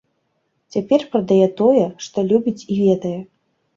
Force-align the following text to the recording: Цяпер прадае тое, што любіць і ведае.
Цяпер 0.75 1.03
прадае 1.11 1.47
тое, 1.61 1.85
што 2.07 2.17
любіць 2.33 2.59
і 2.65 2.67
ведае. 2.83 3.17